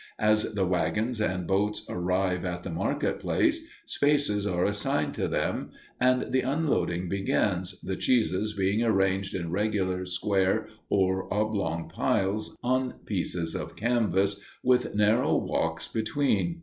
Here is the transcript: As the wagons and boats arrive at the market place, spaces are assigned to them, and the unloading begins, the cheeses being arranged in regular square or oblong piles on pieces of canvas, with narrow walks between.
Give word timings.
As 0.17 0.55
the 0.55 0.65
wagons 0.65 1.21
and 1.21 1.45
boats 1.45 1.85
arrive 1.87 2.43
at 2.43 2.63
the 2.63 2.71
market 2.71 3.19
place, 3.19 3.61
spaces 3.85 4.47
are 4.47 4.63
assigned 4.65 5.13
to 5.13 5.27
them, 5.27 5.69
and 5.99 6.31
the 6.33 6.41
unloading 6.41 7.07
begins, 7.07 7.75
the 7.83 7.95
cheeses 7.95 8.55
being 8.55 8.81
arranged 8.81 9.35
in 9.35 9.51
regular 9.51 10.07
square 10.07 10.67
or 10.89 11.31
oblong 11.31 11.87
piles 11.87 12.57
on 12.63 12.93
pieces 13.05 13.53
of 13.53 13.75
canvas, 13.75 14.41
with 14.63 14.95
narrow 14.95 15.35
walks 15.35 15.87
between. 15.87 16.59